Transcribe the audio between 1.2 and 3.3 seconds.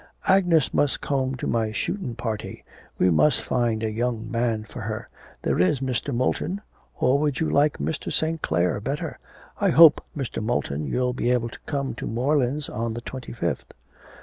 to my shootin' party, we